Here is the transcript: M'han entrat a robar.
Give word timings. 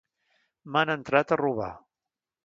M'han 0.75 0.91
entrat 0.93 1.33
a 1.33 1.39
robar. 1.41 1.69